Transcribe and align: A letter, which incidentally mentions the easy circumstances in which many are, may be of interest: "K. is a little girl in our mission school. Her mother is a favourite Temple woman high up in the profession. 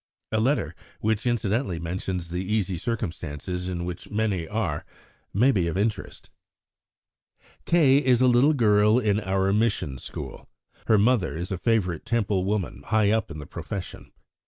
A 0.31 0.39
letter, 0.39 0.73
which 0.99 1.27
incidentally 1.27 1.77
mentions 1.77 2.31
the 2.31 2.43
easy 2.43 2.79
circumstances 2.79 3.69
in 3.69 3.85
which 3.85 4.09
many 4.09 4.47
are, 4.47 4.83
may 5.31 5.51
be 5.51 5.67
of 5.67 5.77
interest: 5.77 6.31
"K. 7.67 8.03
is 8.03 8.19
a 8.19 8.27
little 8.27 8.53
girl 8.53 8.97
in 8.97 9.19
our 9.19 9.53
mission 9.53 9.99
school. 9.99 10.49
Her 10.87 10.97
mother 10.97 11.37
is 11.37 11.51
a 11.51 11.57
favourite 11.59 12.03
Temple 12.03 12.45
woman 12.45 12.81
high 12.87 13.11
up 13.11 13.29
in 13.29 13.37
the 13.37 13.45
profession. 13.45 14.11